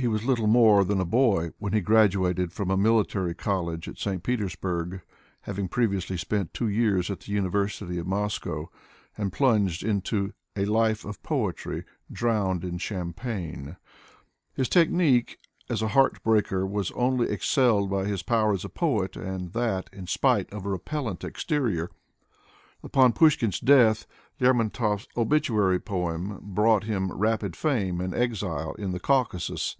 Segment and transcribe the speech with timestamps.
[0.00, 3.98] He was little more than a boy when he graduated from a military college at
[3.98, 5.00] St Petersburg,
[5.40, 8.70] having previously spent two years at the Uni versity of Moscow,
[9.16, 11.82] and plunged into" a life of poetry,
[12.12, 13.76] drowned in champagne.''
[14.54, 19.16] His technique as a heart breaker was only excelled by his power as a poet,
[19.16, 21.90] and that, in spite of a repellent exterior.
[22.84, 24.06] Upon Pushkin's death
[24.38, 29.76] Lermontov's obituary poem brought him rapid fame and exile to the Caucasus.